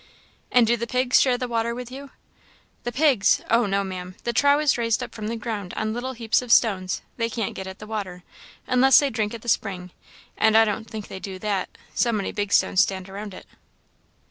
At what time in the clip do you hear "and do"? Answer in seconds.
0.51-0.75